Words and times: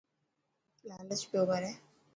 لالچ 0.87 1.21
پيو 1.29 1.43
ڪري. 1.49 1.71